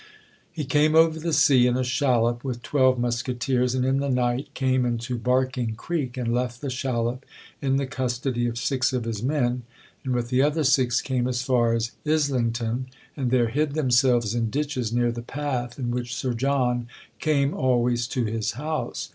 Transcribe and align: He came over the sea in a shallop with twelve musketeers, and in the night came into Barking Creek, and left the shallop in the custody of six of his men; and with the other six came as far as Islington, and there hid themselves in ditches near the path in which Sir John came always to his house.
He 0.51 0.65
came 0.65 0.95
over 0.95 1.19
the 1.19 1.31
sea 1.31 1.67
in 1.67 1.77
a 1.77 1.83
shallop 1.83 2.43
with 2.43 2.63
twelve 2.63 2.97
musketeers, 2.97 3.75
and 3.75 3.85
in 3.85 3.99
the 3.99 4.09
night 4.09 4.51
came 4.55 4.83
into 4.83 5.15
Barking 5.15 5.75
Creek, 5.75 6.17
and 6.17 6.33
left 6.33 6.59
the 6.59 6.71
shallop 6.71 7.23
in 7.61 7.75
the 7.75 7.85
custody 7.85 8.47
of 8.47 8.57
six 8.57 8.93
of 8.93 9.03
his 9.03 9.21
men; 9.21 9.61
and 10.03 10.15
with 10.15 10.29
the 10.29 10.41
other 10.41 10.63
six 10.63 11.01
came 11.01 11.27
as 11.27 11.43
far 11.43 11.73
as 11.75 11.91
Islington, 12.03 12.87
and 13.15 13.29
there 13.29 13.49
hid 13.49 13.75
themselves 13.75 14.33
in 14.33 14.49
ditches 14.49 14.91
near 14.91 15.11
the 15.11 15.21
path 15.21 15.77
in 15.77 15.91
which 15.91 16.15
Sir 16.15 16.33
John 16.33 16.87
came 17.19 17.53
always 17.53 18.07
to 18.07 18.25
his 18.25 18.53
house. 18.53 19.09